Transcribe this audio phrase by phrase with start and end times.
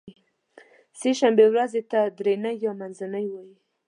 [0.99, 3.55] سې شنبې ورځې ته درینۍ یا منځنۍ وایی